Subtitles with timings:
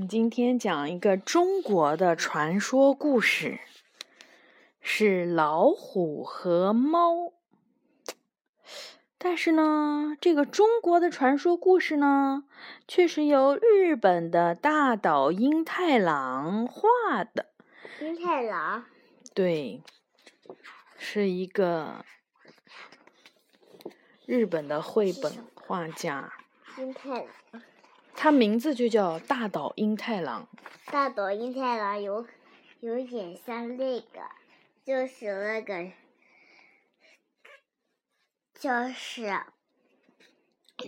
[0.00, 3.60] 我们今天讲一个中国的传说故事，
[4.80, 7.34] 是老虎和猫。
[9.18, 12.44] 但是呢，这个中国的传说故事呢，
[12.88, 17.50] 却是由日本的大岛英太郎画的。
[18.00, 18.86] 英太郎。
[19.34, 19.82] 对，
[20.96, 22.06] 是一个
[24.24, 26.32] 日本的绘本画家。
[26.78, 27.26] 英太郎。
[28.22, 30.46] 他名字就叫大岛英太郎。
[30.92, 32.26] 大岛英太郎有
[32.80, 34.20] 有点像那个，
[34.84, 35.90] 就是那个，
[38.58, 39.22] 就是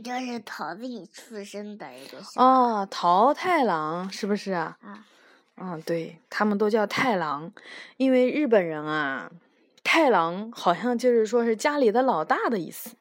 [0.05, 2.19] 就是桃子里出生的一个。
[2.37, 4.77] 哦，桃太郎是不是啊？
[4.83, 5.07] 啊。
[5.57, 7.51] 嗯，对他们都叫太郎，
[7.97, 9.33] 因为日本人啊，
[9.83, 12.95] 太郎好像就是说是家里的老大的意思。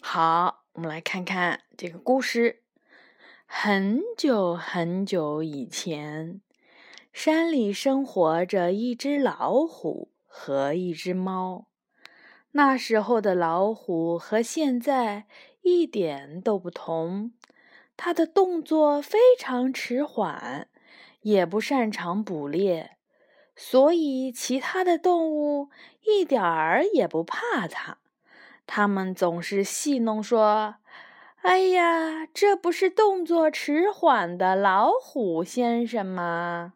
[0.00, 0.55] 好。
[0.76, 2.60] 我们来看看这个故事。
[3.46, 6.42] 很久很久以前，
[7.14, 11.68] 山里生活着一只老虎和一只猫。
[12.50, 15.24] 那时候的老虎和现在
[15.62, 17.32] 一点都不同，
[17.96, 20.68] 它的动作非常迟缓，
[21.22, 22.98] 也不擅长捕猎，
[23.54, 25.70] 所以其他的动物
[26.04, 27.96] 一点儿也不怕它。
[28.66, 30.76] 他们总是戏弄说
[31.42, 36.74] ：“哎呀，这不是动作迟缓的老虎先生吗？”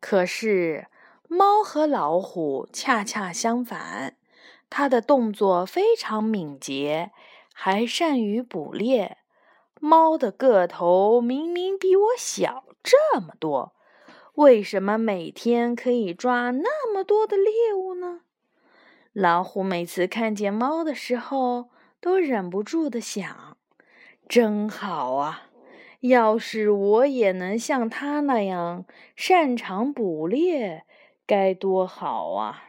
[0.00, 0.86] 可是，
[1.28, 4.16] 猫和老虎恰恰相反，
[4.70, 7.10] 它的动作非常敏捷，
[7.52, 9.18] 还善于捕猎。
[9.80, 13.74] 猫的个头明明比我小这么多，
[14.34, 17.88] 为什么每天可以抓那么多的猎物？
[19.14, 21.70] 老虎每次看见猫的时候，
[22.00, 23.56] 都忍不住的想
[24.28, 25.48] ：“真好啊！
[26.00, 28.84] 要是我也能像它那样
[29.16, 30.84] 擅长捕猎，
[31.26, 32.64] 该多好啊！”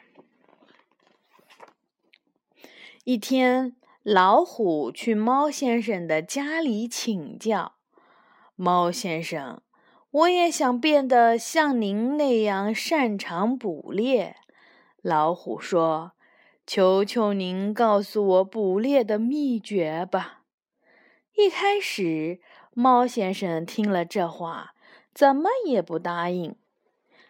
[3.04, 7.74] 一天，老虎去猫先生的家里请教
[8.56, 9.62] ：“猫先生，
[10.10, 14.38] 我也想变得像您那样擅长捕猎。”
[15.04, 16.14] 老虎说。
[16.72, 20.42] 求求您告诉我捕猎的秘诀吧。
[21.36, 22.42] 一开始，
[22.76, 24.76] 猫先生听了这话，
[25.12, 26.56] 怎么也不答应。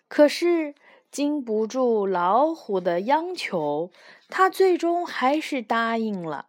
[0.10, 0.76] 可是，
[1.10, 3.92] 经不住老虎的央求，
[4.28, 6.48] 他最终还是答应了。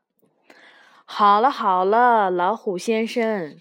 [1.04, 3.56] 好了好了，老虎先生，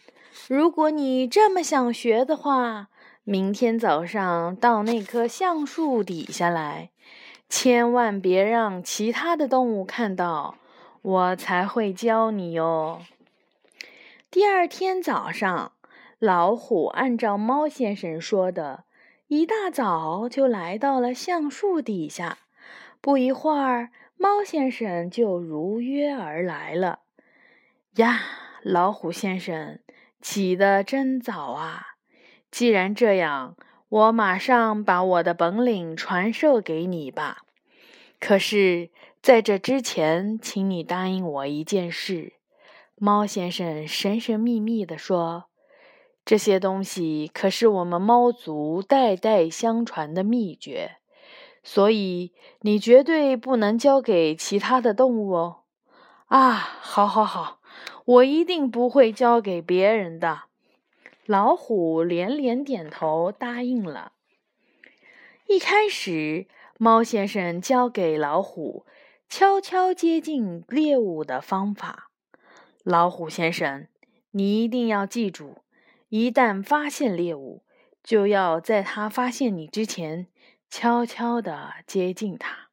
[0.47, 2.87] 如果你这么想学的话，
[3.23, 6.89] 明天早上到那棵橡树底下来。
[7.49, 10.55] 千万别让其他的动物看到，
[11.01, 13.01] 我才会教你哟。
[14.29, 15.73] 第二天早上，
[16.19, 18.83] 老虎按照猫先生说的，
[19.27, 22.37] 一大早就来到了橡树底下。
[23.01, 26.99] 不一会儿，猫先生就如约而来了。
[27.95, 28.19] 呀，
[28.61, 29.79] 老虎先生
[30.21, 31.95] 起得真早啊！
[32.51, 33.55] 既然这样，
[33.89, 37.39] 我马上把我的本领传授给你吧。
[38.19, 38.91] 可是，
[39.21, 42.33] 在这之前，请你答应我一件事。”
[43.01, 45.45] 猫先生神神秘秘地说
[46.25, 50.97] ，“这些东西可是我们猫族代代相传的秘诀，
[51.63, 55.61] 所以你绝对不能交给其他的动物哦。”
[56.27, 57.59] 啊，好，好，好，
[58.05, 60.48] 我一定不会交给别人的。
[61.29, 64.13] 老虎连连点头答应了。
[65.45, 66.47] 一开始，
[66.79, 68.87] 猫先生教给老虎
[69.29, 72.09] 悄悄接近猎物的方法。
[72.81, 73.87] 老虎先生，
[74.31, 75.57] 你一定要记住：
[76.07, 77.63] 一旦发现猎物，
[78.03, 80.25] 就要在它发现你之前，
[80.67, 82.69] 悄悄地接近它。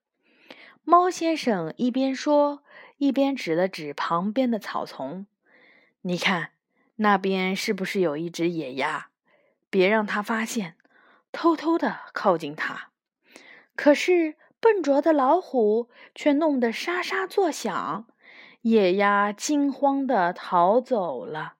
[0.82, 2.62] 猫先生一边说，
[2.96, 5.26] 一边指了指旁边的草丛
[6.00, 6.52] ：“你看。”
[6.96, 9.08] 那边是不是有一只野鸭？
[9.68, 10.76] 别让它发现，
[11.32, 12.90] 偷偷的靠近它。
[13.74, 18.06] 可是笨拙的老虎却弄得沙沙作响，
[18.62, 21.56] 野鸭惊慌的逃走了。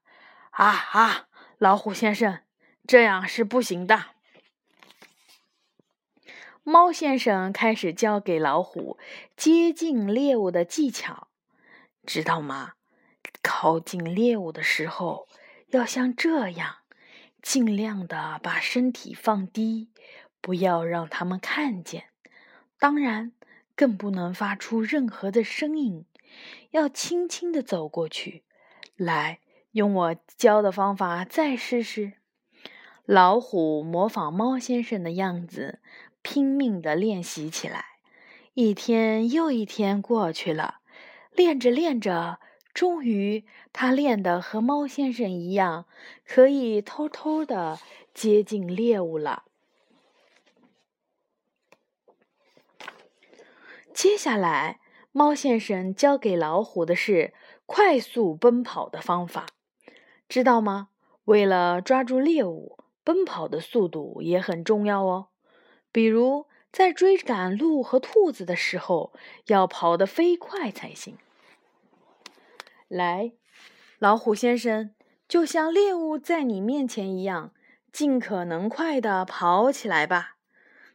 [0.51, 1.29] 啊啊！
[1.59, 2.41] 老虎先生，
[2.87, 4.07] 这样是不行的。
[6.63, 8.99] 猫先生开始教给老虎
[9.37, 11.29] 接近猎物的技巧，
[12.07, 12.76] 知道吗？
[13.43, 15.29] 靠近猎物的时候，
[15.69, 16.77] 要像这样，
[17.43, 19.91] 尽量的把身体放低，
[20.41, 22.07] 不要让他们看见。
[22.79, 23.33] 当然，
[23.75, 26.05] 更不能发出任何的声音，
[26.71, 28.45] 要轻轻的走过去。
[28.97, 29.41] 来，
[29.73, 32.15] 用我教的方法再试试。
[33.05, 35.81] 老虎模仿猫先生的样子，
[36.23, 37.85] 拼命的练习起来。
[38.55, 40.81] 一天又一天过去了，
[41.31, 42.41] 练着练着，
[42.77, 45.87] 终于他练得和猫先生一样，
[46.27, 47.79] 可以偷偷地
[48.13, 49.45] 接近猎物了。
[53.95, 54.81] 接下来，
[55.11, 57.33] 猫先生教给老虎的是
[57.65, 59.47] 快速奔跑的方法，
[60.29, 60.91] 知道吗？
[61.25, 62.77] 为了抓住猎物。
[63.03, 65.29] 奔跑的速度也很重要哦，
[65.91, 69.15] 比如在追赶鹿和兔子的时候，
[69.47, 71.17] 要跑得飞快才行。
[72.89, 73.33] 来，
[73.99, 74.95] 老虎先生，
[75.27, 77.51] 就像猎物在你面前一样，
[77.93, 80.37] 尽可能快的跑起来吧。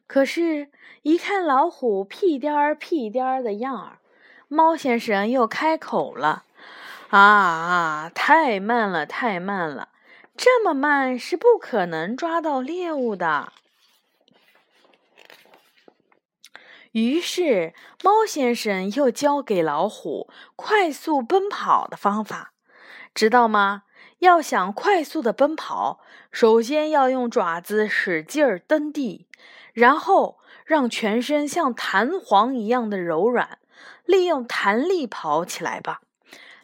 [0.07, 0.69] 可是，
[1.01, 3.99] 一看老虎屁颠儿屁颠儿的样儿，
[4.47, 6.45] 猫先生又开口了
[7.11, 9.89] ：“啊啊，太慢了，太慢了。”
[10.37, 13.51] 这么慢是不可能抓到猎物的。
[16.91, 17.73] 于是，
[18.03, 22.53] 猫先生又教给老虎快速奔跑的方法，
[23.13, 23.83] 知道吗？
[24.19, 25.99] 要想快速的奔跑，
[26.31, 29.27] 首先要用爪子使劲儿蹬地，
[29.73, 33.57] 然后让全身像弹簧一样的柔软，
[34.05, 36.01] 利用弹力跑起来吧。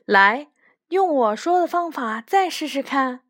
[0.05, 0.49] 来，
[0.89, 3.21] 用我说的方法再试试看。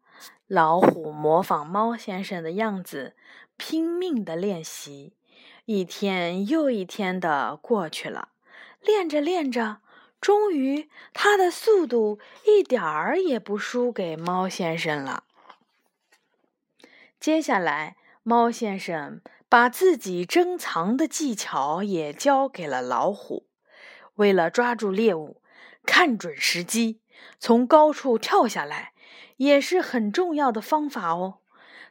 [0.47, 3.15] 老虎模仿猫先生的样子，
[3.55, 5.13] 拼命的练习。
[5.67, 8.29] 一天又一天的过去了，
[8.79, 9.81] 练着练着，
[10.21, 15.25] 终于他的速度一点儿也不输给猫先生了。
[17.19, 19.19] 接下来，猫先生
[19.49, 23.45] 把自己珍藏的技巧也教给了老虎。
[24.15, 25.41] 为了抓住猎物，
[25.85, 27.01] 看准时机，
[27.39, 28.93] 从高处跳下来。
[29.35, 31.39] 也是很重要的方法哦，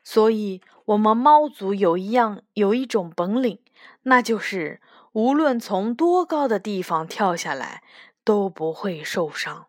[0.02, 3.60] 所以我们猫族有一样有一种本领，
[4.02, 4.80] 那就是
[5.12, 7.82] 无论从多高的地方跳下来
[8.24, 9.66] 都不会受伤。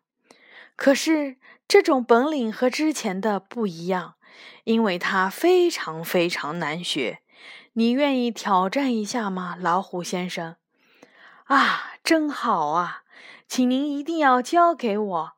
[0.76, 1.36] 可是
[1.66, 4.14] 这种本领和之前的不一样，
[4.64, 7.20] 因为它非常非常难学。
[7.72, 10.56] 你愿意挑战一下吗，老虎先生？
[11.44, 13.02] 啊，真好啊，
[13.46, 15.32] 请您一定要教给我。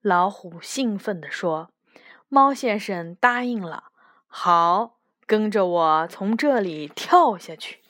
[0.00, 1.70] 老虎兴奋地说。
[2.28, 3.84] 猫先生答应了。
[4.26, 4.95] 好，
[5.26, 7.80] 跟着我从这里跳下去。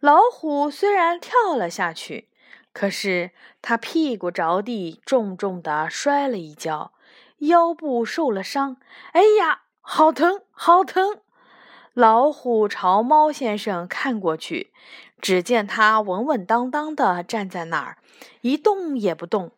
[0.00, 2.28] 老虎虽然跳了下去，
[2.72, 3.30] 可是
[3.60, 6.92] 它屁股着地，重重的摔了一跤，
[7.38, 8.76] 腰部受了伤。
[9.12, 11.18] 哎呀，好疼，好疼！
[11.92, 14.72] 老虎朝猫先生看过去，
[15.20, 17.98] 只见他稳稳当当的站在那儿，
[18.40, 19.52] 一动也不动。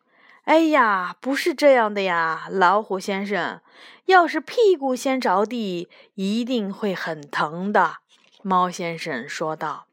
[0.47, 3.59] 哎呀，不是这样的呀，老虎先生，
[4.05, 7.97] 要是屁股先着地，一定会很疼的。”
[8.43, 9.87] 猫先生说道。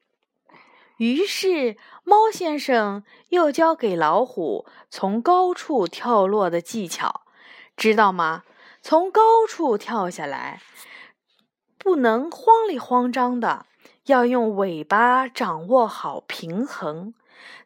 [0.99, 7.23] 于是，猫先生又教给老虎从高处跳落的技巧，
[7.77, 8.45] 知道吗？
[8.81, 10.63] 从高处跳下来，
[11.77, 13.67] 不能慌里慌张的，
[14.07, 17.13] 要用尾巴掌握好平衡，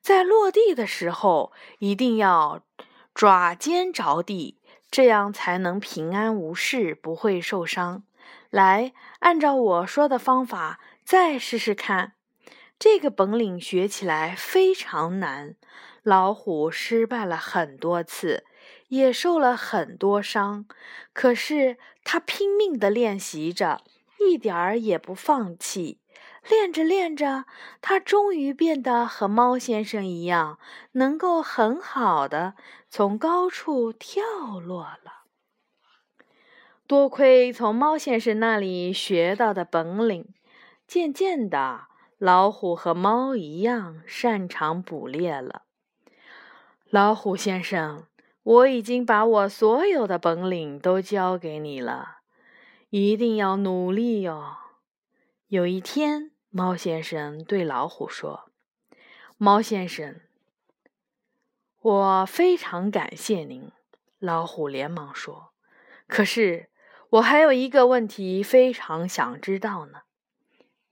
[0.01, 2.63] 在落地的时候一定要。
[3.15, 4.61] 爪尖着地，
[4.93, 8.05] 这样才能平安无事，不会受伤。
[8.49, 12.13] 来，按照我说的方法再试试看。
[12.79, 15.57] 这个本领学起来非常难，
[16.05, 18.45] 老虎失败了很多次，
[18.87, 20.67] 也受了很多伤。
[21.13, 23.83] 可是他拼命地练习着，
[24.21, 25.99] 一点儿也不放弃。
[26.47, 27.47] 练着练着，
[27.81, 30.59] 他终于变得和猫先生一样，
[30.93, 32.55] 能够很好的
[32.89, 34.23] 从高处跳
[34.61, 35.25] 落了。
[36.87, 40.33] 多亏从猫先生那里学到的本领，
[40.87, 45.63] 渐渐的，老虎和猫一样擅长捕猎了。
[46.89, 48.05] 老虎先生，
[48.43, 52.21] 我已经把我所有的本领都教给你了，
[52.89, 54.57] 一定要努力哟。
[55.49, 56.31] 有一天。
[56.51, 58.51] 猫先生对老虎说
[59.39, 60.21] ：“猫先生，
[61.81, 63.73] 我非常感谢您。”
[64.19, 65.53] 老虎连忙说
[66.07, 66.69] ：“可是
[67.11, 70.03] 我还有一个问题非常想知道呢。”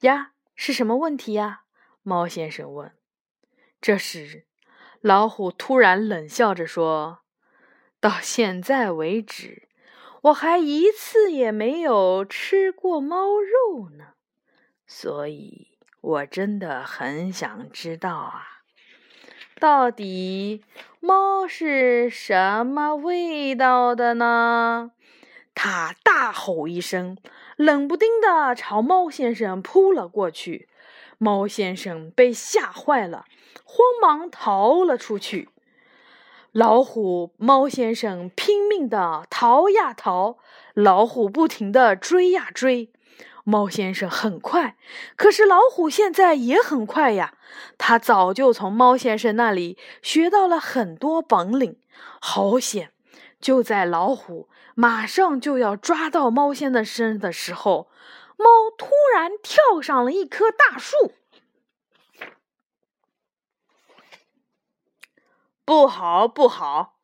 [0.01, 1.65] 呀，是什么问题呀？
[2.03, 2.95] 猫先生问。
[3.83, 4.47] 这时，
[5.03, 7.21] 老虎突然冷笑着说
[8.01, 9.69] ：“到现在为止，
[10.23, 14.15] 我还一次也没有吃过猫肉呢。”
[14.87, 15.69] 所以，
[16.01, 18.63] 我真的很想知道啊！
[19.59, 20.63] 到底
[21.01, 24.93] 猫是什么味道的呢？
[25.55, 27.17] 他大吼一声，
[27.57, 30.69] 冷不丁的朝猫先生扑了过去。
[31.19, 33.25] 猫先生被吓坏了，
[33.65, 35.49] 慌忙逃了出去。
[36.53, 40.37] 老虎、猫先生拼命的逃呀逃，
[40.75, 42.93] 老虎不停的追呀追。
[43.49, 44.77] 猫先生很快，
[45.15, 47.39] 可是老虎现在也很快呀。
[47.79, 51.79] 他早就从猫先生那里学到了很多本领。
[52.21, 52.93] 好险！
[53.41, 57.89] 就在老虎马上就要抓到猫先生身的时候，
[58.37, 61.13] 猫突然跳上了一棵大树。
[65.65, 66.97] 不好，不好！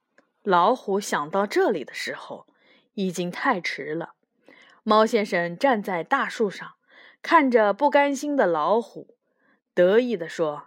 [0.43, 2.49] 老虎想到这里的时候，
[2.95, 4.15] 已经太迟了。
[4.85, 6.73] 猫先生站在大树上，
[7.23, 9.17] 看着不甘心的老虎，
[9.75, 10.65] 得意地说：“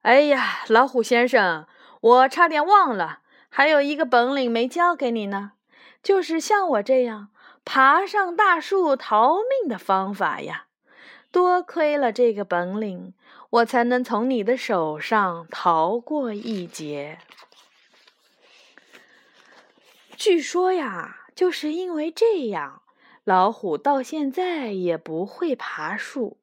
[0.00, 1.66] 哎呀，老虎先生，
[2.00, 5.52] 我差点忘了，还有一个本领没教给你呢，
[6.02, 7.28] 就是像我这样
[7.62, 10.68] 爬上大树逃命的方法呀！
[11.30, 13.12] 多亏了这个本领，
[13.50, 17.18] 我才能从你的手上逃过一劫。
[20.16, 22.80] 据说呀，就是因为这样。”
[23.26, 26.36] 老虎到现在也不会爬树。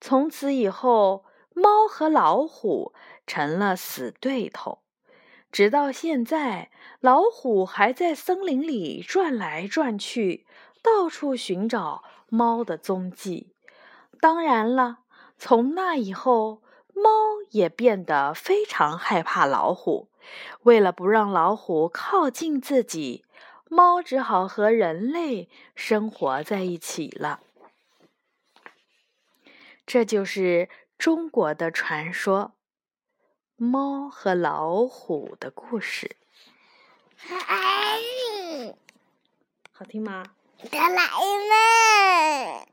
[0.00, 2.94] 从此以后，猫和老虎
[3.26, 4.78] 成了死对头。
[5.50, 6.70] 直到现在，
[7.00, 10.46] 老虎还在森林里转来转去，
[10.82, 13.52] 到处寻找猫的踪迹。
[14.18, 15.00] 当然了，
[15.36, 16.62] 从那以后，
[16.94, 17.10] 猫
[17.50, 20.08] 也变得非常害怕老虎。
[20.62, 23.24] 为了不让老虎靠近自己，
[23.72, 27.40] 猫只好和人类生活在一起了。
[29.86, 32.52] 这就是中国的传说——
[33.56, 36.16] 猫和老虎的故事。
[39.72, 40.22] 好听吗？
[40.70, 42.71] 哆啦 A 梦。